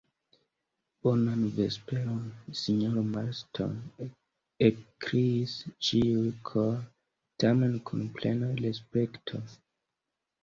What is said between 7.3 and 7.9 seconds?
tamen